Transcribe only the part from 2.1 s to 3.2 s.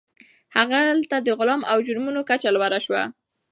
کچه لوړه سوه.